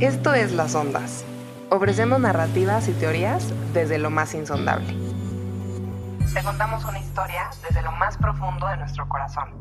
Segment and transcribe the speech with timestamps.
[0.00, 1.24] Esto es Las Ondas.
[1.70, 4.94] Ofrecemos narrativas y teorías desde lo más insondable.
[6.34, 9.54] Te contamos una historia desde lo más profundo de nuestro corazón.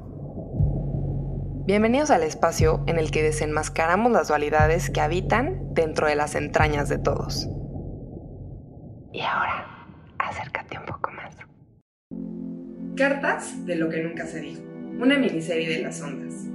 [1.65, 6.89] Bienvenidos al espacio en el que desenmascaramos las dualidades que habitan dentro de las entrañas
[6.89, 7.47] de todos.
[9.13, 9.87] Y ahora,
[10.19, 11.33] acércate un poco más.
[12.97, 14.61] Cartas de lo que nunca se dijo.
[14.99, 16.54] Una miniserie de las ondas.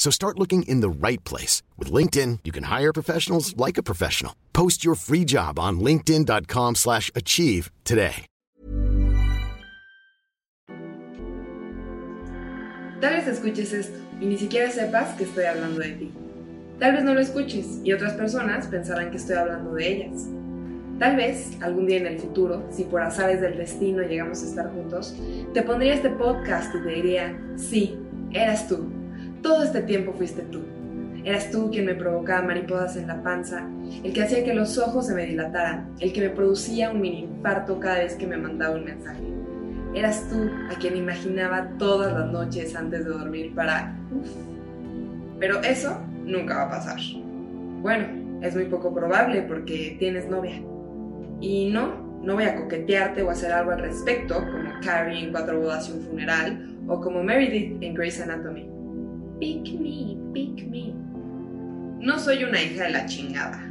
[0.00, 1.62] So start looking in the right place.
[1.76, 4.34] With LinkedIn, you can hire professionals like a professional.
[4.54, 8.24] Post your free job on linkedin.com slash achieve today.
[13.02, 16.10] Tal vez escuches esto y ni siquiera sepas que estoy hablando de ti.
[16.78, 20.28] Tal vez no lo escuches y otras personas pensarán que estoy hablando de ellas.
[20.98, 24.70] Tal vez algún día en el futuro, si por azares del destino llegamos a estar
[24.70, 25.14] juntos,
[25.52, 27.98] te pondría este podcast y te diría, sí,
[28.32, 28.99] eras tú.
[29.42, 30.60] Todo este tiempo fuiste tú.
[31.24, 33.68] Eras tú quien me provocaba mariposas en la panza,
[34.02, 37.20] el que hacía que los ojos se me dilataran, el que me producía un mini
[37.24, 39.22] infarto cada vez que me mandaba un mensaje.
[39.94, 43.96] Eras tú a quien imaginaba todas las noches antes de dormir para...
[45.38, 47.00] Pero eso nunca va a pasar.
[47.82, 48.06] Bueno,
[48.42, 50.62] es muy poco probable porque tienes novia.
[51.40, 55.60] Y no, no voy a coquetearte o hacer algo al respecto, como Carrie en Cuatro
[55.60, 58.79] Bodas y un Funeral, o como Meredith en Grey's Anatomy.
[59.40, 60.92] Pick me, pick me.
[61.98, 63.66] No soy una hija de la chingada.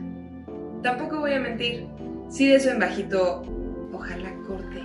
[0.81, 1.85] Tampoco voy a mentir.
[2.27, 3.43] Si de eso en bajito,
[3.93, 4.81] ojalá corte.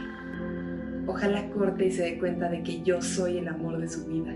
[1.07, 4.33] Ojalá corte y se dé cuenta de que yo soy el amor de su vida.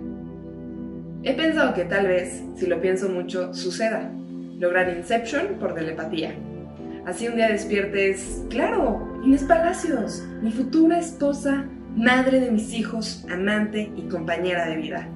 [1.23, 4.11] He pensado que tal vez, si lo pienso mucho, suceda.
[4.59, 6.35] Lograr Inception por telepatía
[7.09, 11.65] Así un día despiertes, claro, Inés Palacios, mi futura esposa,
[11.97, 15.09] madre de mis hijos, amante y compañera de vida.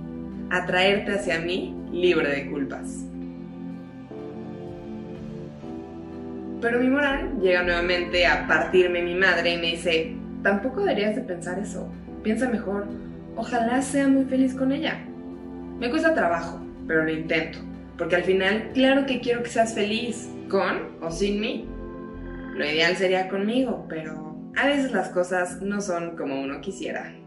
[0.53, 3.07] Atraerte hacia mí libre de culpas.
[6.61, 11.23] Pero mi moral llega nuevamente a partirme mi madre y me dice, tampoco deberías de
[11.23, 11.91] pensar eso.
[12.23, 12.87] Piensa mejor,
[13.35, 14.99] ojalá sea muy feliz con ella.
[15.81, 17.59] Me cuesta trabajo, pero lo intento.
[17.97, 21.67] Porque al final, claro que quiero que seas feliz, con o sin mí.
[22.55, 27.22] Lo ideal sería conmigo, pero a veces las cosas no son como uno quisiera.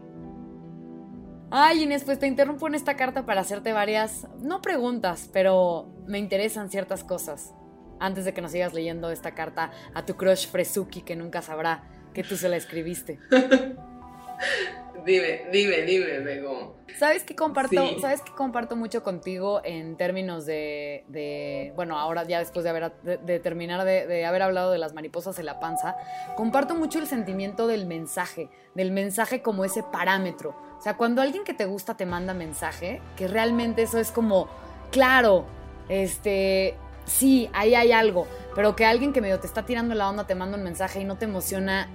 [1.50, 6.18] Ay, Inés, pues te interrumpo en esta carta para hacerte varias, no preguntas, pero me
[6.18, 7.54] interesan ciertas cosas.
[8.00, 11.84] Antes de que nos sigas leyendo esta carta a tu crush Fresuki, que nunca sabrá
[12.12, 13.20] que tú se la escribiste.
[15.06, 16.74] Dime, dime, dime, Bego.
[16.98, 17.80] ¿Sabes qué comparto?
[18.00, 23.38] ¿Sabes que comparto mucho contigo en términos de, bueno, ahora ya después de haber de,
[23.38, 25.94] terminar de, haber hablado de las mariposas en la panza,
[26.36, 30.56] comparto mucho el sentimiento del mensaje, del mensaje como ese parámetro.
[30.76, 34.48] O sea, cuando alguien que te gusta te manda mensaje, que realmente eso es como,
[34.90, 35.44] claro,
[35.88, 36.74] este,
[37.04, 40.34] sí, ahí hay algo, pero que alguien que medio te está tirando la onda te
[40.34, 41.88] manda un mensaje y no te emociona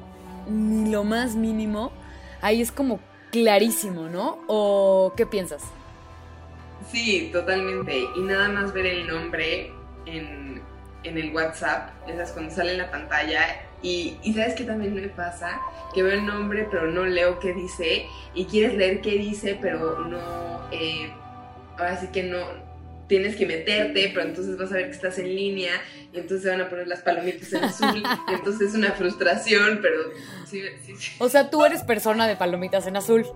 [0.47, 1.91] ni lo más mínimo
[2.41, 2.99] ahí es como
[3.31, 4.39] clarísimo, ¿no?
[4.47, 5.63] ¿O qué piensas?
[6.91, 8.05] Sí, totalmente.
[8.15, 9.71] Y nada más ver el nombre
[10.05, 10.61] en,
[11.03, 13.41] el WhatsApp, esas cuando sale en la pantalla.
[13.81, 15.59] Y, y sabes que también me pasa
[15.93, 19.99] que veo el nombre pero no leo qué dice y quieres leer qué dice pero
[20.05, 21.11] no, eh,
[21.77, 22.39] ahora sí que no,
[23.11, 25.73] tienes que meterte, pero entonces vas a ver que estás en línea
[26.13, 29.79] y entonces se van a poner las palomitas en azul y entonces es una frustración,
[29.81, 29.97] pero
[30.45, 31.11] sí, sí, sí.
[31.19, 33.27] O sea, tú eres persona de palomitas en azul.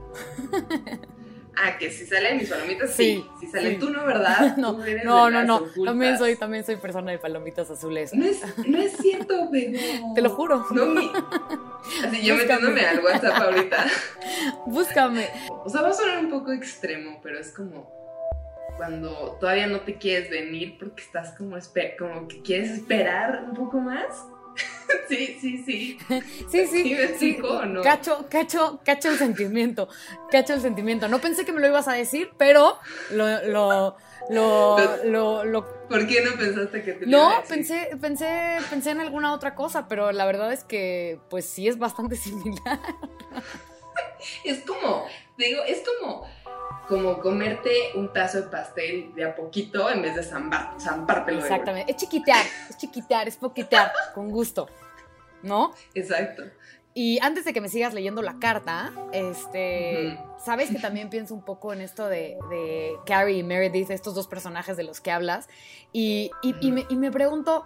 [1.58, 3.26] Ah, que si salen mis palomitas, sí.
[3.42, 4.56] Si salen tú, no, ¿verdad?
[4.58, 5.64] No, no, no, no.
[5.84, 8.14] También soy, también soy persona de palomitas azules.
[8.14, 9.78] No es, no es cierto, pero...
[10.16, 10.66] Te lo juro.
[10.72, 11.12] No, mi...
[12.02, 13.88] Así yo metiéndome al WhatsApp ahorita.
[14.68, 15.28] Búscame.
[15.66, 18.05] O sea, va a sonar un poco extremo, pero es como
[18.78, 21.58] cuando todavía no te quieres venir porque estás como,
[21.98, 24.26] como que quieres esperar un poco más.
[25.10, 25.98] sí, sí, sí.
[26.50, 26.98] sí, sí.
[27.18, 27.82] ¿Sí no?
[27.82, 29.88] Cacho, cacho, cacho el sentimiento.
[30.32, 31.08] Cacho el sentimiento.
[31.08, 32.78] No pensé que me lo ibas a decir, pero
[33.12, 33.98] lo, lo,
[34.30, 35.04] lo,
[35.46, 39.56] lo, ¿Por qué no pensaste que te lo No, pensé, pensé, pensé en alguna otra
[39.56, 42.80] cosa, pero la verdad es que, pues sí es bastante similar.
[44.44, 45.06] es como,
[45.38, 46.26] digo, es como
[46.88, 51.40] como comerte un tazo de pastel de a poquito en vez de zambar, zampártelo.
[51.40, 51.92] Exactamente.
[51.92, 54.68] Es chiquitear, es chiquitear, es poquitear, con gusto.
[55.42, 55.74] ¿No?
[55.94, 56.44] Exacto.
[56.98, 61.44] Y antes de que me sigas leyendo la carta, este, sabes que también pienso un
[61.44, 65.50] poco en esto de, de, Carrie y Meredith, estos dos personajes de los que hablas,
[65.92, 67.66] y, y, me, y me pregunto,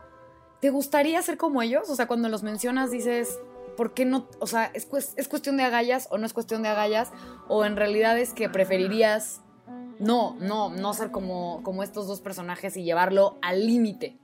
[0.61, 1.91] ¿te gustaría ser como ellos?
[1.91, 3.39] O sea, cuando los mencionas dices,
[3.79, 4.27] ¿por qué no?
[4.39, 7.13] O sea, ¿es, ¿es, cuestión de agallas o no es cuestión de agallas?
[7.47, 9.41] ¿O en realidad es que preferirías
[9.99, 14.17] no, no, no ser como, como estos dos personajes y llevarlo al límite?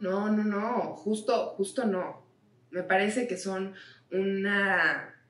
[0.00, 2.24] No, no, no, justo, justo no.
[2.70, 3.74] Me parece que son
[4.10, 5.22] una,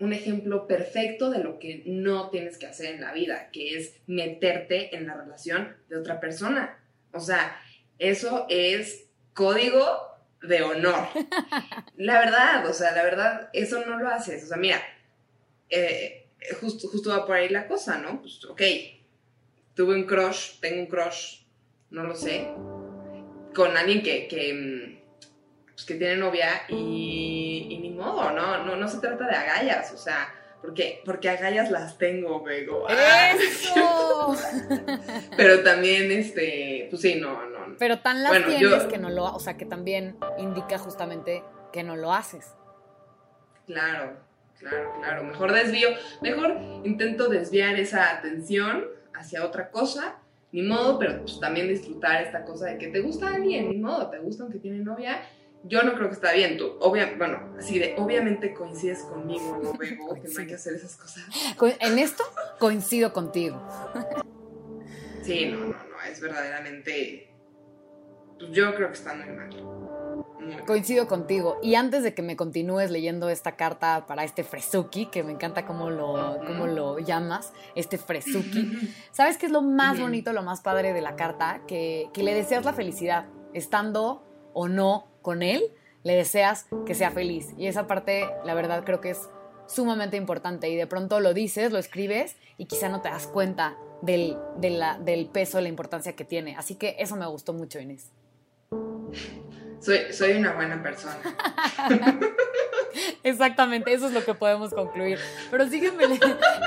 [0.00, 4.00] un ejemplo perfecto de lo que no tienes que hacer en la vida, que es
[4.06, 6.78] meterte en la relación de otra persona.
[7.12, 7.60] O sea,
[7.98, 10.13] eso es código
[10.48, 11.08] de honor.
[11.96, 14.44] La verdad, o sea, la verdad, eso no lo haces.
[14.44, 14.80] O sea, mira,
[15.70, 16.28] eh,
[16.60, 18.20] justo, justo va por ahí la cosa, ¿no?
[18.20, 18.62] Pues, ok,
[19.74, 21.40] tuve un crush, tengo un crush,
[21.90, 22.48] no lo sé,
[23.54, 25.04] con alguien que, que mm,
[25.74, 28.64] pues, que tiene novia y, ni modo, ¿no?
[28.64, 28.76] ¿no?
[28.76, 32.86] No se trata de agallas, o sea, porque, porque agallas las tengo, Bego.
[32.88, 34.36] ¡Eso!
[35.36, 37.53] Pero también, este, pues sí, no, no.
[37.78, 41.42] Pero tan las tienes que no lo, o sea, que también indica justamente
[41.72, 42.54] que no lo haces.
[43.66, 44.16] Claro,
[44.58, 45.24] claro, claro.
[45.24, 45.88] Mejor desvío,
[46.20, 50.16] mejor intento desviar esa atención hacia otra cosa
[50.52, 54.08] ni modo, pero pues también disfrutar esta cosa de que te gusta alguien, ni modo,
[54.08, 55.20] te gusta aunque tiene novia
[55.66, 56.56] yo no creo que está bien.
[56.58, 60.96] Tú, bueno, así de, obviamente coincides conmigo, no veo que no hay que hacer esas
[60.96, 61.24] cosas.
[61.80, 62.24] En esto
[62.58, 63.60] coincido contigo.
[65.22, 67.33] Sí, no, no, no, es verdaderamente.
[68.38, 70.64] Pues yo creo que está muy mal.
[70.66, 71.58] Coincido contigo.
[71.62, 75.64] Y antes de que me continúes leyendo esta carta para este Fresuki, que me encanta
[75.64, 80.60] cómo lo, cómo lo llamas, este Fresuki, ¿sabes qué es lo más bonito, lo más
[80.60, 81.62] padre de la carta?
[81.66, 84.22] Que, que le deseas la felicidad, estando
[84.52, 85.62] o no con él,
[86.02, 87.54] le deseas que sea feliz.
[87.56, 89.28] Y esa parte, la verdad, creo que es
[89.66, 90.68] sumamente importante.
[90.68, 95.26] Y de pronto lo dices, lo escribes y quizá no te das cuenta del, del
[95.32, 96.56] peso, la importancia que tiene.
[96.56, 98.12] Así que eso me gustó mucho, Inés.
[99.80, 101.18] Soy, soy una buena persona.
[103.22, 105.18] Exactamente, eso es lo que podemos concluir.
[105.50, 106.04] Pero sígueme,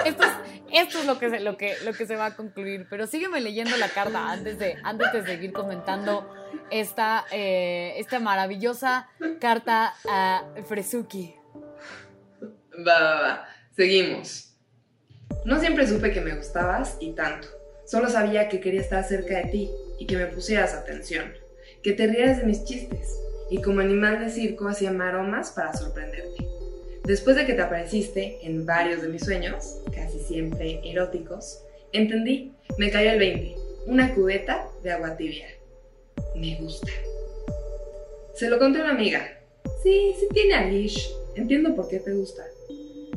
[0.05, 0.31] esto es,
[0.71, 2.85] esto es lo, que se, lo, que, lo que se va a concluir.
[2.89, 6.31] Pero sígueme leyendo la carta antes de, antes de seguir comentando
[6.69, 11.33] esta, eh, esta maravillosa carta a Fresuki.
[12.85, 13.45] Va, va, va.
[13.75, 14.55] Seguimos.
[15.45, 17.47] No siempre supe que me gustabas y tanto.
[17.85, 21.33] Solo sabía que quería estar cerca de ti y que me pusieras atención.
[21.87, 23.17] Que te rieras de mis chistes
[23.49, 26.45] y como animal de circo hacía maromas para sorprenderte.
[27.05, 31.63] Después de que te apareciste en varios de mis sueños, casi siempre eróticos,
[31.93, 33.55] entendí, me cayó el 20,
[33.85, 35.47] una cubeta de agua tibia.
[36.35, 36.91] Me gusta.
[38.35, 39.25] Se lo conté a una amiga.
[39.81, 41.09] Sí, sí tiene a Lish.
[41.35, 42.43] Entiendo por qué te gusta.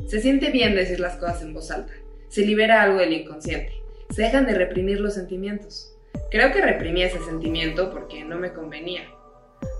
[0.07, 1.91] Se siente bien decir las cosas en voz alta.
[2.29, 3.73] Se libera algo del inconsciente.
[4.11, 5.93] Se dejan de reprimir los sentimientos.
[6.31, 9.01] Creo que reprimí ese sentimiento porque no me convenía.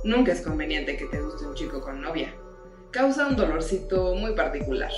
[0.04, 2.36] Nunca es conveniente que te guste un chico con novia.
[2.92, 4.92] Causa un dolorcito muy particular.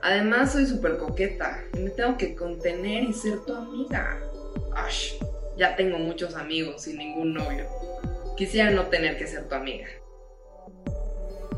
[0.00, 4.18] Además soy súper coqueta y me tengo que contener y ser tu amiga.
[4.74, 5.12] Ash,
[5.58, 7.66] ya tengo muchos amigos y ningún novio.
[8.38, 9.86] Quisiera no tener que ser tu amiga.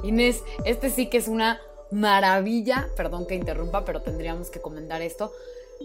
[0.02, 1.60] Inés, este sí que es una
[1.92, 2.88] maravilla.
[2.96, 5.32] Perdón que interrumpa, pero tendríamos que comentar esto.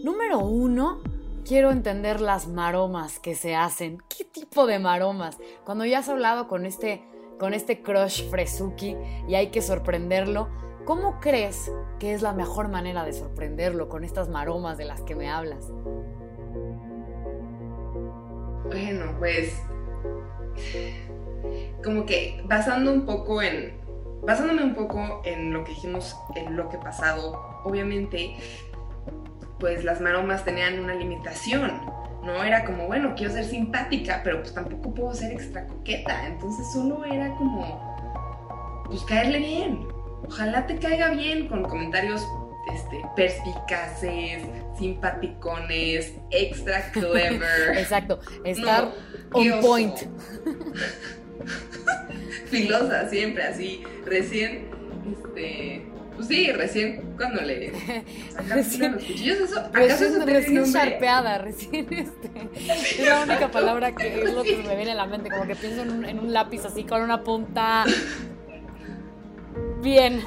[0.02, 1.00] Número uno,
[1.44, 4.02] quiero entender las maromas que se hacen.
[4.08, 5.38] ¿Qué tipo de maromas?
[5.64, 7.02] Cuando ya has hablado con este,
[7.38, 8.96] con este crush Fresuki
[9.28, 10.48] y hay que sorprenderlo,
[10.84, 15.14] ¿cómo crees que es la mejor manera de sorprenderlo con estas maromas de las que
[15.14, 15.70] me hablas?
[18.64, 19.62] Bueno, pues
[21.84, 23.84] como que basando un poco en
[24.24, 28.36] basándome un poco en lo que dijimos en lo que pasado, obviamente
[29.58, 31.80] pues las maromas tenían una limitación,
[32.24, 32.42] ¿no?
[32.42, 37.04] Era como, bueno, quiero ser simpática, pero pues tampoco puedo ser extra coqueta, entonces solo
[37.04, 39.86] era como, pues caerle bien,
[40.26, 42.26] ojalá te caiga bien con comentarios
[42.72, 44.42] este, perspicaces,
[44.78, 47.42] simpaticones, extra clever.
[47.76, 48.92] Exacto, estar
[49.32, 49.96] on point.
[52.46, 54.70] Filosa siempre así, recién,
[55.12, 57.72] este, pues sí, recién cuando le
[58.48, 64.22] recién, los cuchillos, eso, ¿acaso recién, recién sharpeada, recién este, es la única palabra que
[64.22, 66.32] es lo que me viene a la mente, como que pienso en un, en un
[66.32, 67.84] lápiz así con una punta
[69.82, 70.20] bien.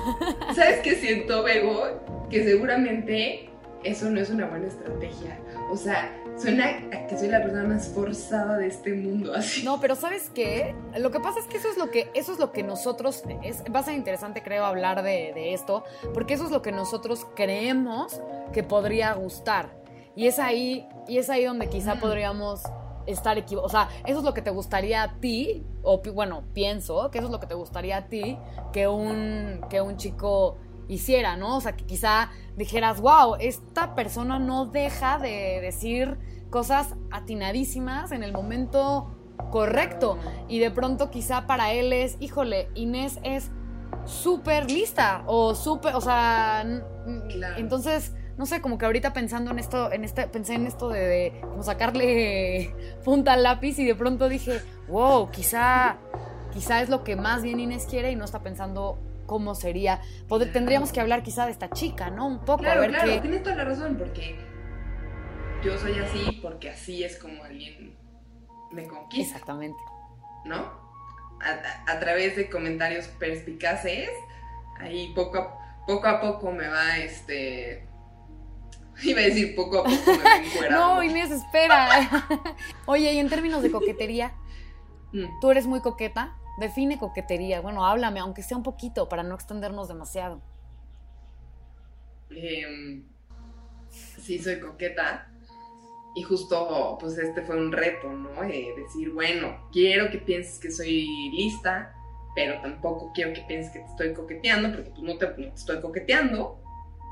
[0.56, 2.28] ¿Sabes qué siento, Bego?
[2.30, 3.50] Que seguramente
[3.84, 5.40] eso no es una buena estrategia.
[5.72, 9.64] O sea, suena a que soy la persona más forzada de este mundo, así.
[9.64, 10.76] No, pero ¿sabes qué?
[10.98, 13.64] Lo que pasa es que eso es lo que, eso es lo que nosotros, es,
[13.74, 17.26] va a ser interesante creo hablar de, de esto, porque eso es lo que nosotros
[17.36, 18.22] creemos
[18.54, 19.70] que podría gustar.
[20.16, 22.00] Y es ahí, y es ahí donde quizá mm.
[22.00, 22.64] podríamos
[23.08, 23.74] estar equivocados.
[23.74, 27.28] O sea, eso es lo que te gustaría a ti, o bueno, pienso que eso
[27.28, 28.38] es lo que te gustaría a ti
[28.74, 31.58] que un, que un chico hiciera, ¿no?
[31.58, 36.18] O sea, que quizá dijeras, wow, esta persona no deja de decir
[36.50, 39.16] cosas atinadísimas en el momento
[39.52, 40.18] correcto.
[40.48, 43.52] Y de pronto quizá para él es, híjole, Inés es
[44.06, 46.66] súper lista o súper, o sea,
[47.58, 51.40] entonces, no sé, como que ahorita pensando en esto, en este, pensé en esto de,
[51.42, 55.98] como sacarle punta al lápiz y de pronto dije, wow, quizá,
[56.54, 60.02] quizá es lo que más bien Inés quiere y no está pensando cómo sería.
[60.52, 62.26] tendríamos que hablar quizá de esta chica, ¿no?
[62.26, 64.40] Un poco, claro, a ver claro, tienes toda la razón, porque
[65.64, 67.96] yo soy así, porque así es como alguien
[68.72, 69.36] me conquista.
[69.36, 69.80] Exactamente.
[70.46, 70.88] ¿No?
[71.86, 74.10] A, través de comentarios perspicaces,
[74.80, 77.86] ahí poco a, poco a poco me va, este...
[79.04, 82.10] Iba a decir poco a poco me va No, Inés, espera.
[82.88, 84.34] Oye, y en términos de coquetería,
[85.12, 85.40] mm.
[85.40, 86.36] ¿tú eres muy coqueta?
[86.58, 87.62] Define coquetería.
[87.62, 90.42] Bueno, háblame, aunque sea un poquito, para no extendernos demasiado.
[92.32, 93.04] Em,
[93.90, 95.30] sí, soy coqueta.
[96.16, 98.42] Y justo, pues este fue un reto, ¿no?
[98.42, 101.94] decir, bueno, quiero que pienses que soy lista,
[102.34, 106.60] pero tampoco quiero que pienses que te estoy coqueteando, porque pues no te, estoy coqueteando.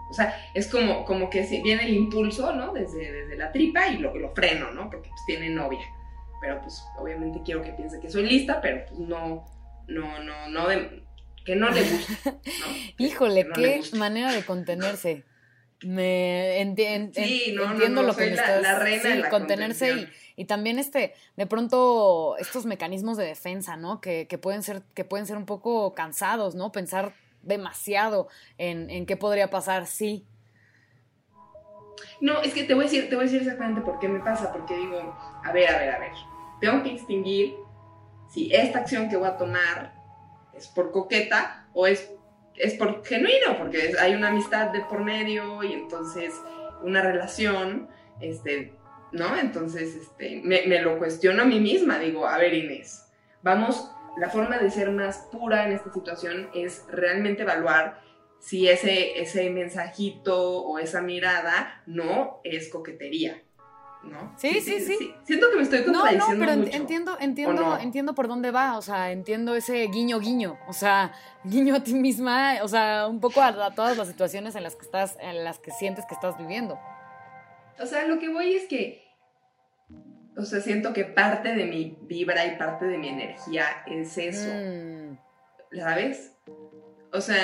[0.09, 2.73] O sea, es como, como que viene el impulso, ¿no?
[2.73, 4.89] Desde, desde la tripa y lo, lo freno, ¿no?
[4.89, 5.85] Porque pues tiene novia
[6.42, 9.46] pero pues obviamente quiero que piense que soy lista, pero pues no,
[9.88, 10.68] no, no, no,
[11.46, 12.65] que no le guste, ¿no?
[12.98, 15.24] Híjole, qué manera de contenerse.
[15.84, 21.46] Me entiendo lo que la, la reina sí, de contenerse y, y, también este de
[21.46, 25.94] pronto estos mecanismos de defensa no que, que, pueden ser que pueden ser un poco
[25.94, 27.13] cansados no pensar
[27.44, 30.25] demasiado en, en qué podría pasar sí
[32.21, 34.19] no, es que te voy a decir, te voy a decir exactamente por qué me
[34.19, 36.11] pasa, porque digo, a ver, a ver, a ver,
[36.59, 37.55] tengo que distinguir
[38.29, 39.93] si esta acción que voy a tomar
[40.53, 42.11] es por coqueta o es,
[42.55, 46.33] es por genuino, porque hay una amistad de por medio y entonces
[46.83, 48.73] una relación, este,
[49.11, 49.37] ¿no?
[49.37, 53.05] Entonces, este, me, me lo cuestiono a mí misma, digo, a ver, Inés,
[53.41, 58.01] vamos, la forma de ser más pura en esta situación es realmente evaluar
[58.39, 63.42] si ese, ese mensajito o esa mirada no es coquetería.
[64.04, 64.34] ¿No?
[64.38, 66.27] Sí sí, sí, Siento que me estoy contradiciendo.
[66.27, 68.77] No, no, pero entiendo, entiendo, entiendo por dónde va.
[68.77, 70.60] O sea, entiendo ese guiño, guiño.
[70.68, 71.13] O sea,
[71.44, 72.60] guiño a ti misma.
[72.62, 75.72] O sea, un poco a, todas las situaciones en las que estás, en las que
[75.72, 76.80] sientes que estás viviendo.
[77.80, 79.04] O sea, lo que voy es que.
[80.38, 84.51] O sea, siento que parte de mi vibra y parte de mi energía es eso.
[84.54, 85.18] Mm.
[85.80, 86.34] ¿Sabes?
[87.12, 87.39] O sea,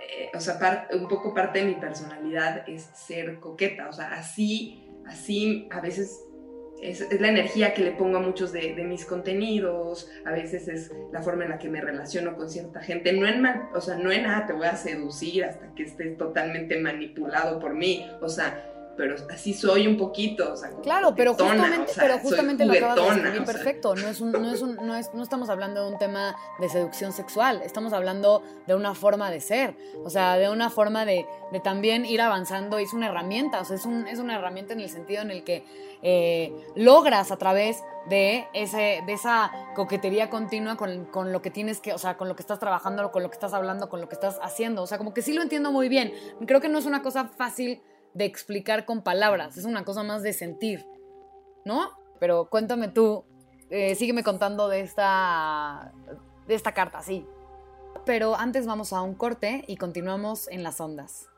[0.00, 4.88] eh, o sea, un poco parte de mi personalidad es ser coqueta, o sea, así,
[5.06, 6.24] así a veces
[6.80, 11.22] es, la energía que le pongo a muchos de, mis contenidos, a veces es la
[11.22, 14.22] forma en la que me relaciono con cierta gente, no en, o sea, no en
[14.22, 19.14] nada te voy a seducir hasta que estés totalmente manipulado por mí, o sea, pero
[19.30, 23.44] así soy un poquito, o sea, Claro, pero justamente, pero justamente lo acabas de describir
[23.44, 26.34] perfecto, no es, un, no, es un, no, es, no estamos hablando de un tema
[26.58, 31.04] de seducción sexual, estamos hablando de una forma de ser, o sea, de una forma
[31.04, 34.72] de, de también ir avanzando, es una herramienta, o sea, es, un, es una herramienta
[34.72, 35.64] en el sentido en el que
[36.02, 41.80] eh, logras a través de, ese, de esa coquetería continua con, con, lo que tienes
[41.80, 44.08] que, o sea, con lo que estás trabajando, con lo que estás hablando, con lo
[44.08, 46.12] que estás haciendo, o sea, como que sí lo entiendo muy bien,
[46.46, 47.80] creo que no es una cosa fácil
[48.18, 50.84] de explicar con palabras, es una cosa más de sentir,
[51.64, 51.92] ¿no?
[52.18, 53.24] Pero cuéntame tú,
[53.70, 55.92] eh, sígueme contando de esta,
[56.48, 57.24] de esta carta, sí.
[58.04, 61.28] Pero antes vamos a un corte y continuamos en las ondas.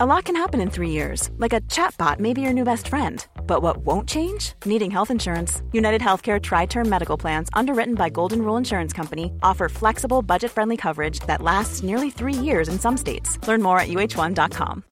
[0.00, 2.88] A lot can happen in three years, like a chatbot may be your new best
[2.88, 3.26] friend.
[3.46, 4.54] But what won't change?
[4.64, 5.62] Needing health insurance.
[5.72, 10.50] United Healthcare Tri Term Medical Plans, underwritten by Golden Rule Insurance Company, offer flexible, budget
[10.50, 13.38] friendly coverage that lasts nearly three years in some states.
[13.46, 14.84] Learn more at uh1.com.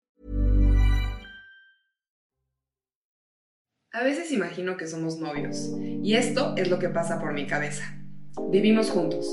[3.92, 7.83] A veces imagino que somos novios, y esto es lo que pasa por mi cabeza.
[8.49, 9.26] Vivimos juntos.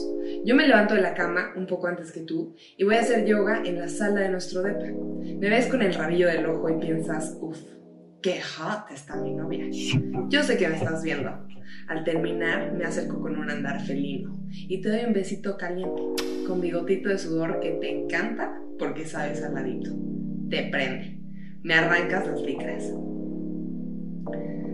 [0.43, 3.25] Yo me levanto de la cama un poco antes que tú y voy a hacer
[3.25, 4.85] yoga en la sala de nuestro depa.
[4.85, 7.59] Me ves con el rabillo del ojo y piensas, uff,
[8.27, 9.67] qué hot está mi novia.
[10.27, 11.31] Yo sé que me estás viendo.
[11.87, 16.01] Al terminar, me acerco con un andar felino y te doy un besito caliente,
[16.45, 19.91] con bigotito de sudor que te encanta porque sabes al ladito.
[20.49, 21.21] Te prende.
[21.63, 22.91] Me arrancas las licras.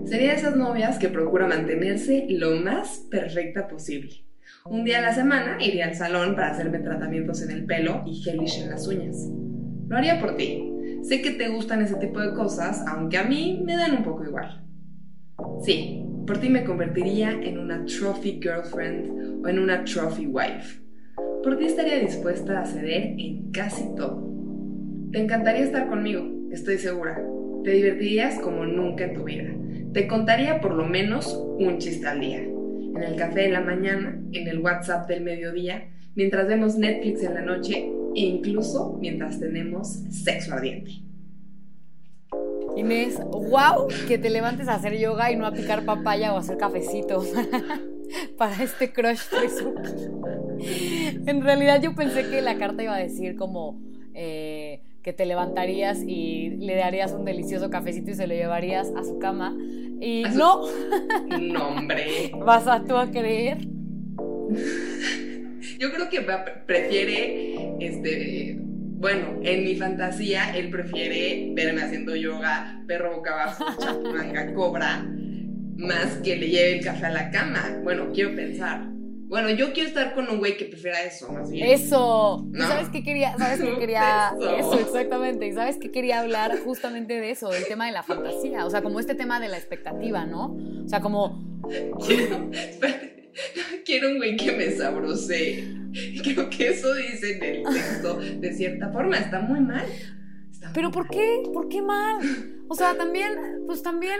[0.05, 4.25] Sería de esas novias que procura mantenerse lo más perfecta posible.
[4.65, 8.15] Un día a la semana iría al salón para hacerme tratamientos en el pelo y
[8.15, 9.15] gelish en las uñas.
[9.87, 10.72] Lo haría por ti.
[11.03, 14.23] Sé que te gustan ese tipo de cosas, aunque a mí me dan un poco
[14.23, 14.63] igual.
[15.61, 20.81] Sí, por ti me convertiría en una trophy girlfriend o en una trophy wife.
[21.43, 24.31] Por ti estaría dispuesta a ceder en casi todo.
[25.11, 27.21] Te encantaría estar conmigo, estoy segura.
[27.65, 29.53] Te divertirías como nunca en tu vida.
[29.91, 32.39] Te contaría por lo menos un chiste al día.
[32.39, 37.33] En el café de la mañana, en el WhatsApp del mediodía, mientras vemos Netflix en
[37.33, 40.91] la noche incluso mientras tenemos sexo ardiente.
[42.75, 46.39] Inés, wow, que te levantes a hacer yoga y no a picar papaya o a
[46.39, 47.23] hacer cafecito
[48.37, 49.21] para este crush
[51.27, 53.79] En realidad yo pensé que la carta iba a decir como
[54.15, 59.03] eh, que te levantarías y le darías un delicioso cafecito y se lo llevarías a
[59.03, 59.55] su cama.
[59.99, 60.61] Y no.
[61.39, 62.31] No, hombre.
[62.45, 63.67] ¿Vas a tú a creer?
[65.79, 66.21] Yo creo que
[66.65, 68.59] prefiere este
[69.03, 73.65] bueno, en mi fantasía, él prefiere verme haciendo yoga, perro boca abajo,
[74.13, 75.05] manga, cobra,
[75.75, 77.79] más que le lleve el café a la cama.
[77.83, 78.85] Bueno, quiero pensar.
[78.87, 81.67] Bueno, yo quiero estar con un güey que prefiera eso, más bien.
[81.67, 82.47] Eso.
[82.57, 83.37] ¿Sabes qué quería?
[83.37, 84.33] ¿Sabes qué quería?
[84.57, 84.79] Eso.
[84.79, 85.47] exactamente.
[85.47, 88.65] ¿Y sabes qué quería hablar justamente de eso, del tema de la fantasía?
[88.65, 90.55] O sea, como este tema de la expectativa, ¿no?
[90.85, 91.59] O sea, como.
[92.07, 92.51] quiero
[94.07, 95.63] un güey que me sabrose.
[96.23, 99.17] Creo que eso dice en el texto de cierta forma.
[99.17, 99.85] Está muy mal.
[100.73, 101.43] Pero ¿por qué?
[101.53, 102.19] ¿Por qué mal?
[102.67, 103.31] O sea, también,
[103.67, 104.19] pues también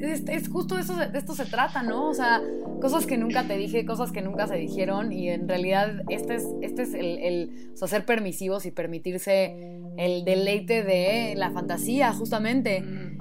[0.00, 2.08] es, justo eso, de esto se trata, ¿no?
[2.08, 2.40] O sea,
[2.80, 6.46] cosas que nunca te dije, cosas que nunca se dijeron y en realidad este es,
[6.62, 12.12] este es el, el o sea, ser permisivos y permitirse el deleite de la fantasía,
[12.12, 12.80] justamente.
[12.80, 13.18] Mm.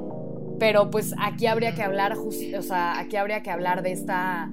[0.59, 4.49] Pero pues aquí habría que hablar, o sea, aquí habría que hablar de esta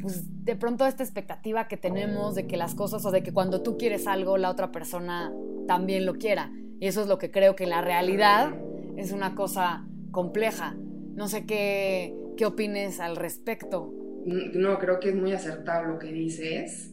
[0.00, 3.62] pues de pronto esta expectativa que tenemos de que las cosas o de que cuando
[3.62, 5.32] tú quieres algo la otra persona
[5.66, 6.50] también lo quiera.
[6.80, 8.54] Y eso es lo que creo que en la realidad
[8.96, 10.74] es una cosa compleja.
[11.14, 13.92] No sé qué, qué opines al respecto.
[14.24, 16.90] No, creo que es muy acertado lo que dices.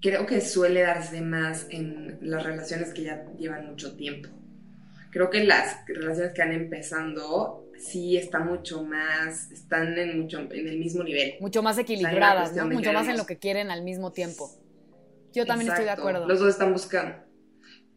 [0.00, 4.28] Creo que suele darse más en las relaciones que ya llevan mucho tiempo.
[5.10, 10.68] Creo que las relaciones que han empezando sí está mucho más, están en, mucho, en
[10.68, 11.34] el mismo nivel.
[11.40, 12.66] Mucho más equilibradas, ¿no?
[12.66, 14.50] Mucho más en lo que quieren al mismo tiempo.
[15.32, 16.26] Yo también estoy de acuerdo.
[16.26, 17.16] Los dos están buscando,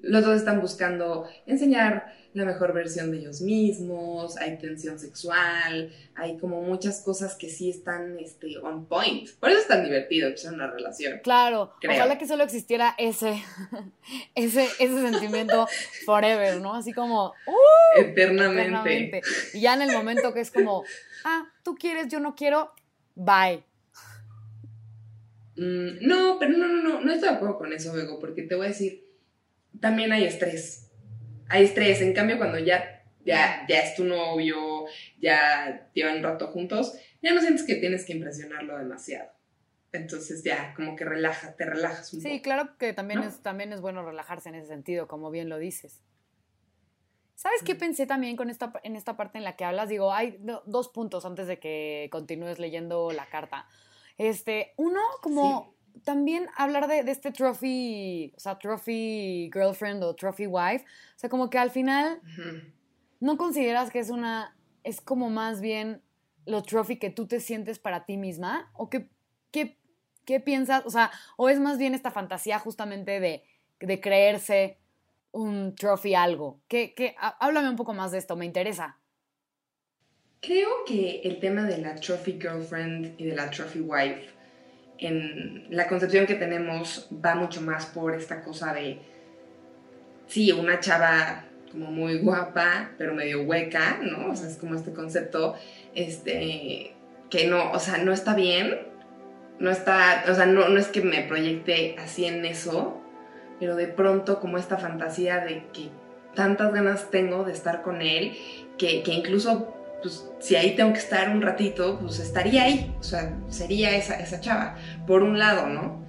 [0.01, 6.37] los dos están buscando enseñar la mejor versión de ellos mismos, hay tensión sexual, hay
[6.37, 9.29] como muchas cosas que sí están este, on point.
[9.39, 11.19] Por eso es tan divertido que sea una relación.
[11.23, 13.43] Claro, ojalá que solo existiera ese,
[14.35, 15.67] ese, ese sentimiento
[16.05, 16.75] forever, ¿no?
[16.75, 19.21] Así como, uh, eternamente.
[19.53, 20.83] Y ya en el momento que es como,
[21.25, 22.71] ah, tú quieres, yo no quiero,
[23.15, 23.63] bye.
[25.55, 28.55] Mm, no, pero no, no, no, no estoy de acuerdo con eso, Bego, porque te
[28.55, 29.03] voy a decir,
[29.79, 30.88] también hay estrés
[31.49, 32.01] hay estrés.
[32.01, 34.85] En cambio, cuando ya, ya, ya es tu novio,
[35.19, 39.31] ya llevan un rato juntos, ya no sientes que tienes que impresionarlo demasiado.
[39.91, 42.31] Entonces ya, como que relaja, te relajas un poco.
[42.31, 45.57] Sí, claro que también, es, también es bueno relajarse en ese sentido, como bien lo
[45.57, 46.01] dices.
[47.33, 49.89] ¿Sabes qué pensé también con esta, en esta parte en la que hablas?
[49.89, 53.65] Digo, hay dos puntos antes de que continúes leyendo la carta.
[54.17, 60.85] Este, uno, como también hablar de, este trophy, o sea, trophy girlfriend o trophy wife,
[61.15, 62.21] o sea, como que al final
[63.19, 66.01] no consideras que es una, es como más bien
[66.45, 69.09] lo trophy que tú te sientes para ti misma, o qué,
[69.51, 69.77] qué,
[70.25, 73.43] qué piensas, o sea, o es más bien esta fantasía justamente de,
[73.79, 74.77] de creerse
[75.31, 76.61] un trophy algo.
[76.67, 78.97] ¿Qué, qué, háblame un poco más de esto, me interesa.
[80.41, 84.38] Creo que el tema de la trophy girlfriend y de la trophy wife
[84.99, 88.99] en la concepción que tenemos va mucho más por esta cosa de,
[90.27, 94.31] sí, una chava como muy guapa, pero medio hueca, ¿no?
[94.31, 95.55] O sea, es como este concepto,
[95.95, 96.93] este,
[97.29, 98.79] que no, o sea, no está bien,
[99.59, 103.01] no está, o sea, no, no es que me proyecte así en eso,
[103.59, 105.89] pero de pronto como esta fantasía de que
[106.35, 108.37] tantas ganas tengo de estar con él,
[108.77, 113.03] que, que incluso pues si ahí tengo que estar un ratito, pues estaría ahí, o
[113.03, 116.05] sea, sería esa, esa chava, por un lado, ¿no?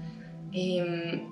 [0.53, 1.29] Em,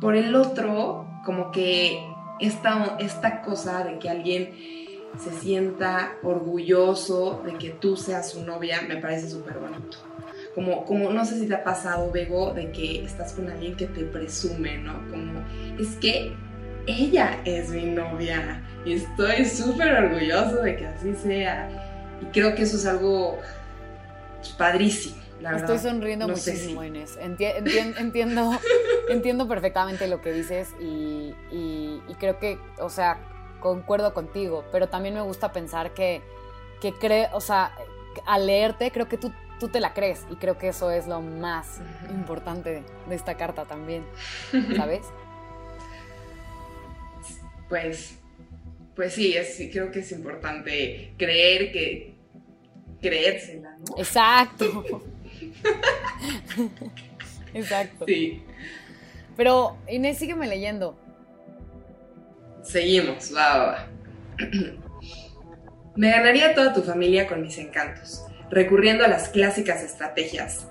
[0.00, 1.98] por el otro, como que
[2.40, 4.54] esta, esta cosa de que alguien
[5.18, 9.98] se sienta orgulloso de que tú seas su novia, me parece súper bonito.
[10.54, 13.86] como, como, no sé si te ha pasado, Bego, de que estás con alguien que
[13.86, 15.08] te presume, ¿no?
[15.10, 15.40] Como,
[15.78, 16.34] es que
[16.86, 21.68] ella es mi novia y estoy súper orgulloso de que así sea.
[22.20, 23.38] Y creo que eso es algo
[24.56, 25.22] padrísimo.
[25.40, 27.18] La Estoy sonriendo muchísimo, Inés.
[27.20, 28.60] entiendo,
[29.08, 33.18] entiendo perfectamente lo que dices y, y, creo que, o sea,
[33.58, 36.22] concuerdo contigo, pero también me gusta pensar que,
[36.80, 37.72] que creo, o sea,
[38.24, 41.20] al leerte, creo que tú, tú te la crees y creo que eso es lo
[41.20, 44.04] más importante de esta carta también,
[44.76, 45.02] ¿sabes?
[47.72, 48.18] Pues,
[48.94, 52.14] pues sí, es, creo que es importante creer que
[53.00, 53.96] creérsela, ¿no?
[53.96, 54.84] Exacto.
[57.54, 58.04] Exacto.
[58.06, 58.42] Sí.
[59.38, 60.98] Pero Inés, sígueme leyendo.
[62.62, 63.88] Seguimos, va, va.
[65.96, 70.66] Me ganaría toda tu familia con mis encantos, recurriendo a las clásicas estrategias.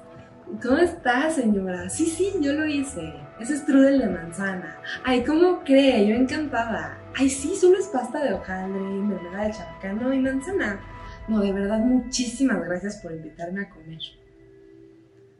[0.61, 1.89] ¿Cómo está, señora?
[1.89, 3.11] Sí, sí, yo lo hice.
[3.41, 4.79] Es strudel de manzana.
[5.03, 6.07] Ay, ¿cómo cree?
[6.07, 7.01] Yo encantada.
[7.15, 10.79] Ay, sí, solo es pasta de hojaldre, mermelada de chabacano y manzana.
[11.27, 13.97] No, de verdad, muchísimas gracias por invitarme a comer.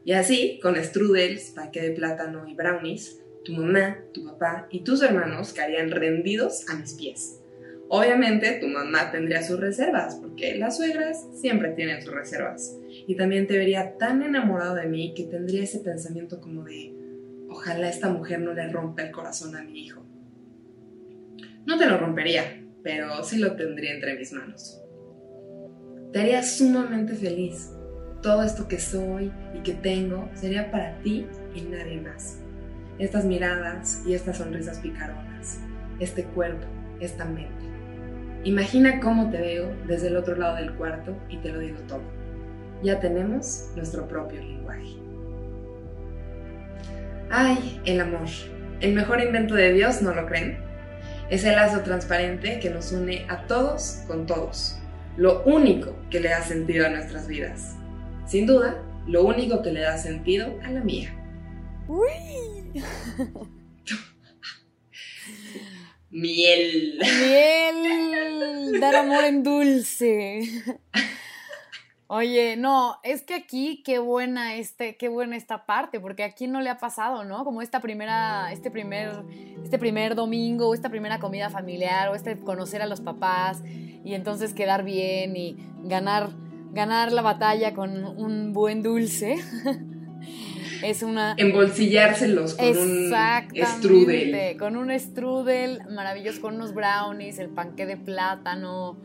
[0.04, 5.00] Y así, con strudels, paque de plátano y brownies, tu mamá, tu papá y tus
[5.00, 7.38] hermanos caerían rendidos a mis pies.
[7.88, 12.76] Obviamente tu mamá tendría sus reservas, porque las suegras siempre tienen sus reservas.
[12.88, 17.01] Y también te vería tan enamorado de mí que tendría ese pensamiento como de,
[17.52, 20.02] ojalá esta mujer no le rompa el corazón a mi hijo.
[21.66, 24.80] No te lo rompería, pero sí lo tendría entre mis manos.
[26.12, 27.70] Te haría sumamente feliz,
[28.22, 32.38] todo esto que soy y que tengo sería para ti y nadie más.
[32.98, 35.60] Estas miradas y estas sonrisas picaronas,
[36.00, 36.66] este cuerpo,
[37.00, 37.64] esta mente.
[38.44, 42.02] Imagina cómo te veo desde el otro lado del cuarto y te lo digo todo.
[42.82, 44.96] Ya tenemos nuestro propio lenguaje.
[47.34, 48.28] Ay, el amor.
[48.80, 50.58] El mejor invento de Dios, ¿no lo creen?
[51.30, 54.76] Es el lazo transparente que nos une a todos con todos.
[55.16, 57.74] Lo único que le da sentido a nuestras vidas.
[58.26, 61.10] Sin duda, lo único que le da sentido a la mía.
[61.88, 62.82] Uy.
[66.10, 66.98] Miel.
[67.00, 68.78] Miel.
[68.78, 70.42] Dar amor en dulce.
[72.14, 76.60] Oye, no, es que aquí qué buena este, qué buena esta parte, porque aquí no
[76.60, 77.42] le ha pasado, ¿no?
[77.42, 79.24] Como esta primera, este primer,
[79.64, 84.12] este primer domingo, o esta primera comida familiar, o este conocer a los papás, y
[84.12, 86.28] entonces quedar bien y ganar
[86.72, 89.36] ganar la batalla con un buen dulce.
[90.82, 91.34] es una...
[91.38, 93.10] Embolsillárselos con un
[93.78, 94.58] strudel.
[94.58, 98.98] Con un strudel maravilloso, con unos brownies, el panque de plátano.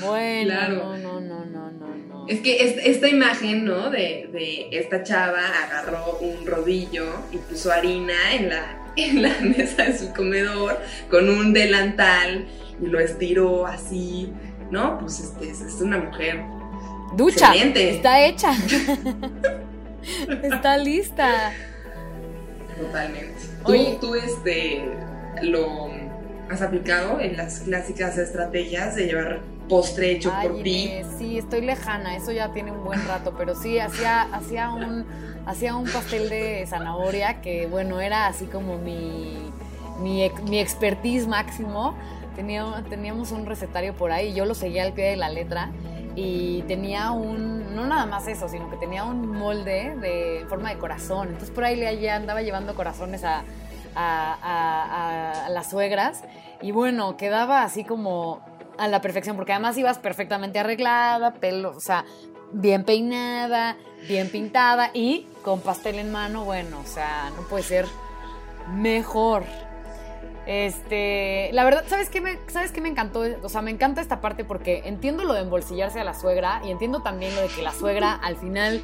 [0.00, 3.90] Bueno, no, no, no, no, no, Es que esta imagen, ¿no?
[3.90, 9.84] De, de, esta chava agarró un rodillo y puso harina en la, en la mesa
[9.84, 10.78] de su comedor
[11.10, 12.46] con un delantal
[12.80, 14.32] y lo estiró así,
[14.70, 14.98] ¿no?
[15.00, 16.44] Pues este, es una mujer
[17.12, 17.54] Ducha.
[17.54, 18.52] Está hecha.
[20.42, 21.52] está lista.
[22.78, 23.34] Totalmente.
[23.64, 24.84] ¿Tú, tú este,
[25.42, 25.90] lo
[26.50, 30.92] has aplicado en las clásicas estrategias de llevar postre hecho por ti?
[31.18, 35.06] Sí, estoy lejana, eso ya tiene un buen rato, pero sí, hacía, hacía, un,
[35.46, 39.52] hacía un pastel de zanahoria que, bueno, era así como mi,
[40.00, 41.94] mi, mi expertise máximo.
[42.34, 45.70] teníamos un recetario por ahí, yo lo seguía al pie de la letra
[46.16, 50.78] y tenía un, no nada más eso, sino que tenía un molde de forma de
[50.78, 51.28] corazón.
[51.28, 53.44] Entonces por ahí le andaba llevando corazones a,
[53.94, 56.24] a, las suegras
[56.60, 58.40] y bueno, quedaba así como
[58.78, 62.04] a la perfección, porque además ibas perfectamente arreglada, pelo, o sea,
[62.52, 63.76] bien peinada,
[64.08, 67.86] bien pintada y con pastel en mano, bueno, o sea, no puede ser
[68.72, 69.44] mejor.
[70.46, 73.22] Este, la verdad, ¿sabes qué, me, ¿sabes qué me encantó?
[73.42, 76.70] O sea, me encanta esta parte porque entiendo lo de embolsillarse a la suegra y
[76.70, 78.82] entiendo también lo de que la suegra al final,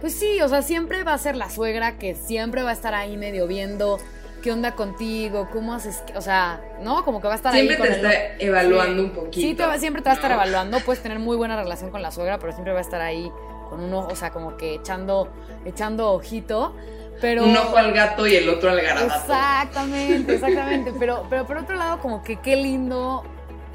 [0.00, 2.94] pues sí, o sea, siempre va a ser la suegra que siempre va a estar
[2.94, 3.98] ahí medio viendo
[4.42, 7.04] qué onda contigo, cómo haces, o sea, ¿no?
[7.04, 7.66] Como que va a estar ahí.
[7.66, 9.72] Siempre te está evaluando un poquito.
[9.72, 12.38] Sí, siempre te va a estar evaluando, puedes tener muy buena relación con la suegra,
[12.38, 13.30] pero siempre va a estar ahí
[13.70, 15.28] con uno, o sea, como que echando,
[15.64, 16.74] echando ojito.
[17.22, 19.14] Un ojo al gato y el otro al garabato.
[19.14, 20.92] Exactamente, exactamente.
[20.98, 23.22] pero, pero por otro lado, como que qué lindo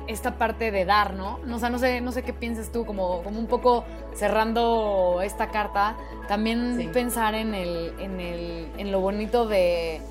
[0.07, 1.39] esta parte de dar, ¿no?
[1.51, 5.47] O sea, no sé, no sé qué piensas tú, como, como un poco cerrando esta
[5.49, 5.95] carta,
[6.27, 10.01] también pensar en el, en el, en lo bonito de.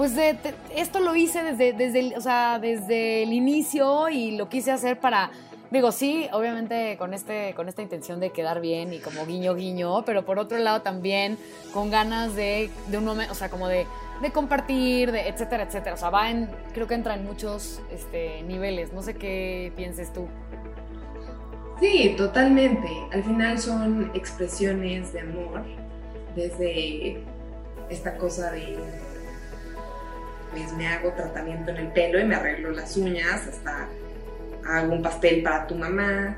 [0.00, 0.34] Pues de,
[0.74, 5.30] esto lo hice desde, desde, o sea, desde el inicio y lo quise hacer para
[5.70, 10.02] Digo, sí, obviamente con, este, con esta intención de quedar bien y como guiño, guiño,
[10.06, 11.36] pero por otro lado también
[11.74, 13.86] con ganas de, de un momento, o sea, como de,
[14.22, 15.96] de, compartir, de etcétera, etcétera.
[15.96, 18.94] O sea, va en, creo que entra en muchos este, niveles.
[18.94, 20.28] No sé qué pienses tú.
[21.78, 22.88] Sí, totalmente.
[23.12, 25.62] Al final son expresiones de amor,
[26.34, 27.22] desde
[27.90, 28.78] esta cosa de,
[30.50, 33.88] pues me hago tratamiento en el pelo y me arreglo las uñas, hasta
[34.66, 36.36] hago un pastel para tu mamá,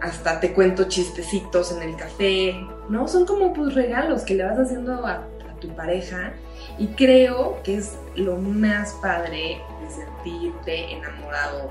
[0.00, 2.54] hasta te cuento chistecitos en el café,
[2.88, 3.06] ¿no?
[3.06, 5.28] Son como pues regalos que le vas haciendo a,
[5.60, 6.32] tu pareja
[6.76, 11.70] y creo que es lo más padre de sentirte enamorado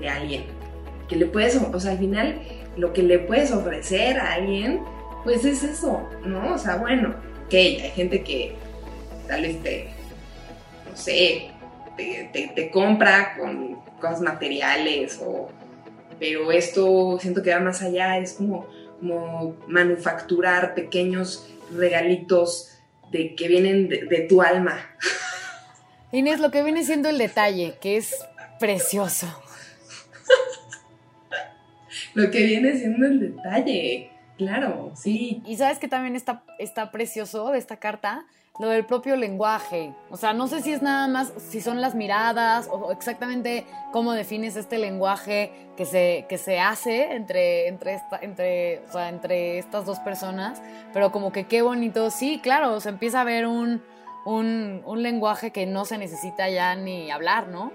[0.00, 0.44] de alguien.
[1.06, 2.40] Que le puedes, o sea, al final
[2.78, 4.80] lo que le puedes ofrecer a alguien,
[5.22, 6.54] pues es eso, ¿no?
[6.54, 7.10] O sea, bueno,
[7.44, 8.56] ok, hay gente que
[9.28, 9.93] tal vez te,
[10.94, 11.50] no sé,
[11.96, 15.48] te compra con cosas materiales, o,
[16.20, 18.66] pero esto siento que va más allá, es como,
[19.00, 22.78] como manufacturar pequeños regalitos
[23.10, 24.78] de, que vienen de, tu alma.
[26.12, 28.14] Inés, lo que viene siendo el detalle, que es
[28.60, 29.26] precioso.
[32.14, 35.42] lo que viene siendo el detalle, claro, sí.
[35.44, 38.26] Y, sabes que también está, está precioso de esta carta,
[38.58, 39.94] lo del propio lenguaje.
[40.10, 44.12] O sea, no sé si es nada más, si son las miradas o exactamente cómo
[44.12, 49.58] defines este lenguaje que se, que se hace entre, entre, esta, entre, o sea, entre
[49.58, 50.62] estas dos personas,
[50.92, 52.10] pero como que qué bonito.
[52.10, 53.82] Sí, claro, se empieza a ver un,
[54.24, 57.72] un, un lenguaje que no se necesita ya ni hablar, ¿no?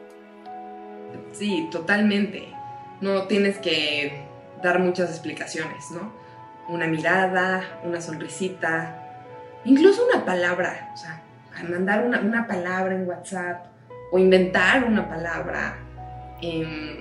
[1.33, 2.53] Sí, totalmente.
[3.01, 4.23] No tienes que
[4.63, 6.13] dar muchas explicaciones, ¿no?
[6.69, 8.98] Una mirada, una sonrisita,
[9.65, 11.21] incluso una palabra, o sea,
[11.67, 13.65] mandar una, palabra en WhatsApp
[14.11, 15.77] o inventar una palabra.
[16.41, 16.97] Em,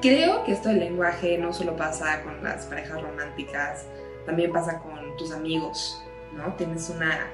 [0.00, 3.86] creo que esto del lenguaje no solo pasa con las parejas románticas,
[4.26, 6.02] también pasa con tus amigos,
[6.32, 6.54] ¿no?
[6.54, 7.26] Tienes una,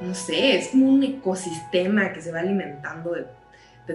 [0.00, 3.26] no sé, es como un ecosistema que se va alimentando de,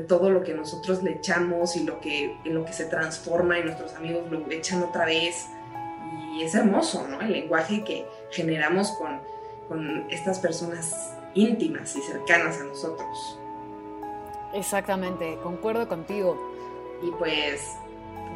[0.08, 3.64] todo lo que nosotros le echamos y lo que, en lo que se transforma y
[3.64, 5.48] nuestros amigos lo echan otra vez.
[6.34, 7.20] Y es hermoso, ¿no?
[7.20, 9.20] El lenguaje que generamos con
[9.72, 13.40] con estas personas íntimas y cercanas a nosotros.
[14.54, 16.38] Exactamente, concuerdo contigo.
[17.02, 17.78] Y pues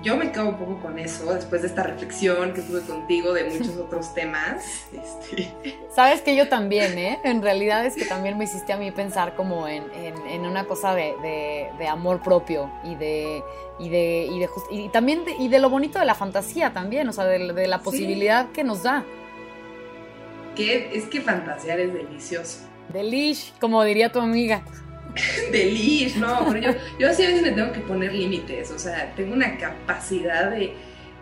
[0.02, 3.50] yo me quedo un poco con eso después de esta reflexión que tuve contigo de
[3.50, 4.86] muchos otros temas.
[4.94, 5.78] Este.
[5.94, 7.20] Sabes que yo también, ¿eh?
[7.26, 9.84] En realidad es que también me hiciste a mí pensar como en,
[10.40, 13.44] una cosa de, amor propio y de
[13.78, 17.12] y de y, de, y también y de lo bonito de la fantasía también, o
[17.12, 19.04] sea, de, la posibilidad que nos da
[20.60, 22.60] es que fantasear es delicioso.
[22.92, 24.64] Delish, como diría tu amiga.
[25.52, 29.14] Delish, no, pero yo, yo así a veces me tengo que poner límites, o sea,
[29.16, 30.74] tengo una capacidad de,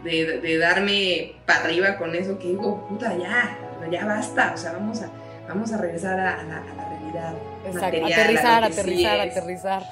[0.04, 3.58] de, darme para arriba con eso que digo, puta, ya,
[3.92, 5.10] ya basta, o sea, vamos a,
[5.48, 7.34] vamos a regresar a, la, realidad.
[7.66, 9.84] Exacto, aterrizar, aterrizar, aterrizar.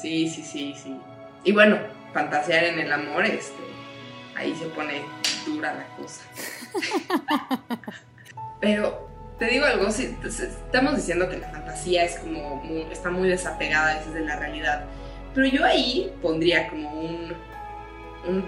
[0.00, 0.96] Sí, sí, sí, sí.
[1.44, 1.78] Y bueno,
[2.12, 3.62] fantasear en el amor, este,
[4.34, 5.02] ahí se pone
[5.46, 6.22] dura la cosa.
[8.62, 9.08] Pero
[9.40, 13.94] te digo algo, si, estamos diciendo que la fantasía es como está muy desapegada a
[13.96, 14.84] veces de la realidad,
[15.34, 17.34] pero yo ahí pondría como un,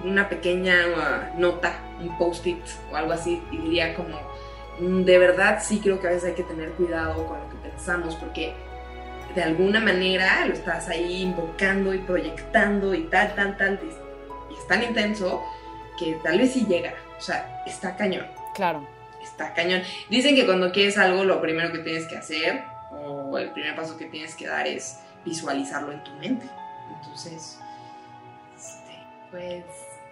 [0.04, 4.16] una pequeña uh, nota, un post-it o algo así, y diría como,
[4.78, 7.68] mm, de verdad sí creo que a veces hay que tener cuidado con lo que
[7.70, 8.54] pensamos, porque
[9.34, 13.80] de alguna manera lo estás ahí invocando y proyectando y tal, tal, tal,
[14.48, 15.42] y es tan intenso
[15.98, 18.26] que tal vez sí llega, o sea, está cañón.
[18.54, 18.93] Claro
[19.34, 19.82] está cañón.
[20.08, 23.96] Dicen que cuando quieres algo, lo primero que tienes que hacer, o el primer paso
[23.96, 26.46] que tienes que dar es visualizarlo en tu mente.
[26.96, 27.58] Entonces,
[28.54, 28.96] este,
[29.30, 29.64] pues,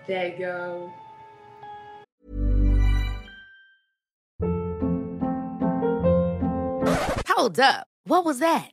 [0.06, 0.92] there you go.
[7.28, 7.86] Hold up.
[8.04, 8.72] What was that?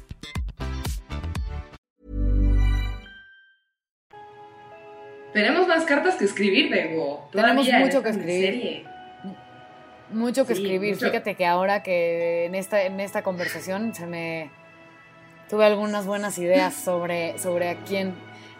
[5.33, 7.29] Tenemos más cartas que escribir, Bego.
[7.31, 8.85] Tenemos mucho que escribir.
[10.09, 10.97] Mucho que escribir.
[10.97, 14.51] Fíjate que ahora que en esta, en esta conversación se me
[15.49, 18.13] tuve algunas buenas ideas sobre, sobre a quién.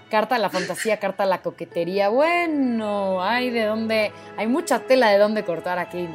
[0.10, 2.10] Carta a la fantasía, carta a la coquetería.
[2.10, 4.12] Bueno, hay de dónde.
[4.38, 6.08] Hay mucha tela de dónde cortar aquí,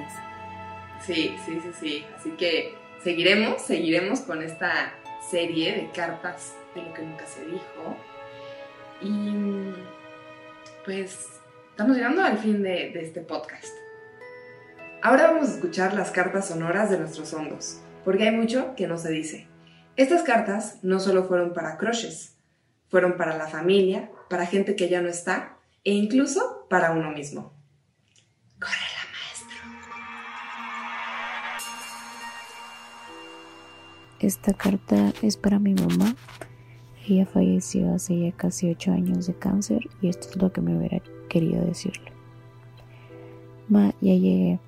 [1.01, 2.07] Sí, sí, sí, sí.
[2.17, 4.93] Así que seguiremos, seguiremos con esta
[5.31, 7.97] serie de cartas de lo que nunca se dijo.
[9.01, 9.75] Y
[10.87, 11.19] pues
[11.71, 13.75] estamos llegando al fin de, este podcast.
[15.03, 18.97] Ahora vamos a escuchar las cartas sonoras de nuestros hondos, porque hay mucho que no
[18.97, 19.49] se dice.
[19.97, 22.37] Estas cartas no solo fueron para crushes,
[22.89, 27.53] fueron para la familia, para gente que ya no está e incluso para uno mismo.
[28.61, 29.59] Córrela, maestro.
[34.21, 36.15] Esta carta es para mi mamá.
[37.09, 40.77] Ella falleció hace ya casi ocho años de cáncer y esto es lo que me
[40.77, 42.11] hubiera querido decirle.
[43.69, 44.59] Ma, ya llegué.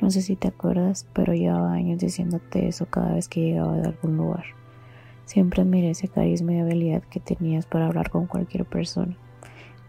[0.00, 3.88] No sé si te acuerdas, pero llevaba años diciéndote eso cada vez que llegaba de
[3.88, 4.44] algún lugar.
[5.24, 9.16] Siempre admiré ese carisma y habilidad que tenías para hablar con cualquier persona.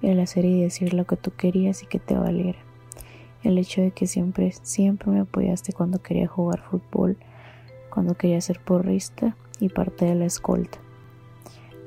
[0.02, 2.58] El hacer y decir lo que tú querías y que te valiera.
[3.44, 7.18] El hecho de que siempre, siempre me apoyaste cuando quería jugar fútbol,
[7.94, 10.80] cuando quería ser porrista y parte de la escolta.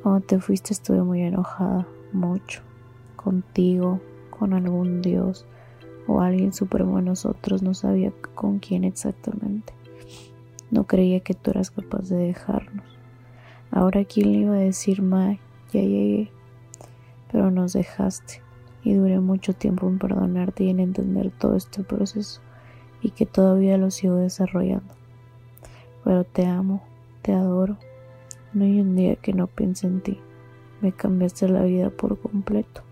[0.02, 2.62] Cuando te fuiste estuve muy enojada, mucho,
[3.14, 5.46] contigo, con algún dios,
[6.08, 9.72] o alguien supremo a nosotros, no sabía con quién exactamente.
[10.72, 12.84] No creía que tú eras capaz de dejarnos.
[13.70, 15.38] Ahora quién le iba a decir, May,
[15.72, 16.32] ya llegué,
[17.30, 18.42] pero nos dejaste
[18.82, 22.40] y duré mucho tiempo en perdonarte y en entender todo este proceso
[23.00, 24.94] y que todavía lo sigo desarrollando.
[26.02, 26.82] Pero te amo,
[27.22, 27.78] te adoro.
[28.54, 30.18] No hay un día que no piense en ti.
[30.80, 32.82] Me cambiaste la vida por completo.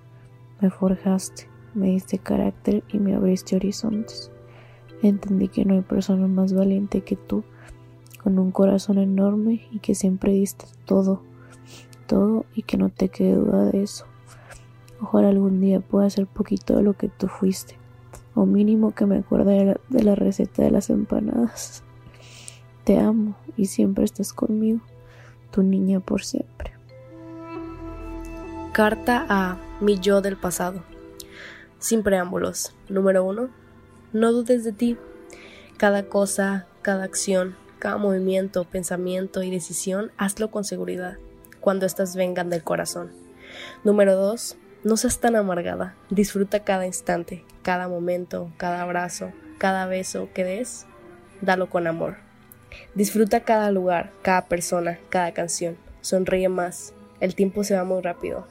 [0.61, 4.31] Me forjaste me diste carácter y me abriste horizontes.
[5.03, 7.45] Entendí que no hay persona más valiente que tú,
[8.23, 11.23] con un corazón enorme y que siempre diste todo,
[12.07, 14.05] todo y que no te quede duda de eso.
[15.01, 17.77] Ojalá algún día pueda ser poquito de lo que tú fuiste,
[18.35, 21.83] o mínimo que me acuerde de la, de la receta de las empanadas.
[22.85, 24.81] Te amo y siempre estás conmigo,
[25.51, 26.73] tu niña por siempre.
[28.73, 30.83] Carta a mi yo del pasado.
[31.79, 32.75] Sin preámbulos.
[32.89, 33.51] Número uno,
[34.13, 34.97] no dudes de ti.
[35.77, 41.17] Cada cosa, cada acción, cada movimiento, pensamiento y decisión, hazlo con seguridad,
[41.61, 43.11] cuando éstas vengan del corazón.
[43.83, 45.95] Número dos, no seas tan amargada.
[46.11, 50.87] Disfruta cada instante, cada momento, cada abrazo, cada beso que des,
[51.41, 52.30] dalo con amor.
[52.95, 55.77] Disfruta cada lugar, cada persona, cada canción.
[56.01, 56.95] Sonríe más.
[57.21, 58.47] El tiempo se va muy rápido.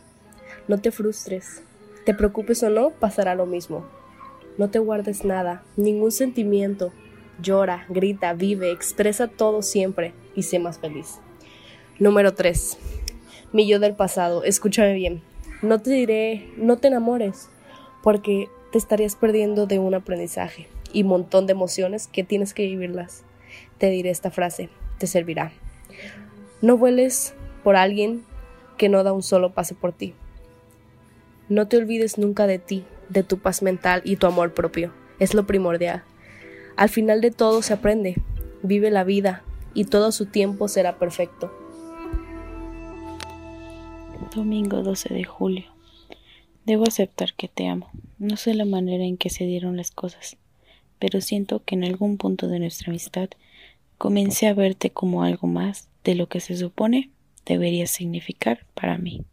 [0.67, 1.63] No te frustres.
[2.05, 3.85] Te preocupes o no, pasará lo mismo.
[4.57, 6.91] No te guardes nada, ningún sentimiento.
[7.41, 11.19] Llora, grita, vive, expresa todo siempre y sé más feliz.
[11.97, 12.77] Número 3.
[13.51, 15.21] Mi yo del pasado, escúchame bien.
[15.61, 17.49] No te diré, no te enamores,
[18.03, 23.23] porque te estarías perdiendo de un aprendizaje y montón de emociones que tienes que vivirlas.
[23.79, 25.51] Te diré esta frase, te servirá.
[26.61, 28.23] No vueles por alguien
[28.77, 30.13] que no da un solo pase por ti.
[31.47, 34.93] No te olvides nunca de ti, de tu paz mental y tu amor propio.
[35.17, 36.03] Es lo primordial.
[36.75, 38.15] Al final de todo se aprende.
[38.61, 41.51] Vive la vida y todo su tiempo será perfecto.
[44.35, 45.65] Domingo 12 de julio.
[46.65, 47.89] Debo aceptar que te amo.
[48.17, 50.37] No sé la manera en que se dieron las cosas,
[50.99, 53.29] pero siento que en algún punto de nuestra amistad
[53.99, 57.11] comencé a verte como algo más de lo que se supone
[57.45, 59.23] debería significar para mí.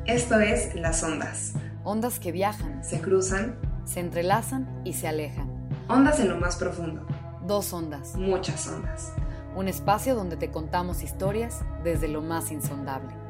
[0.06, 1.54] Esto es Las Ondas.
[1.82, 5.50] Ondas que viajan, Se cruzan, se entrelazan y se alejan.
[5.88, 7.06] ondas en lo más profundo,
[7.46, 8.14] Dos ondas.
[8.14, 9.12] muchas ondas.
[9.54, 13.23] Un espacio donde te contamos historias desde lo más insondable.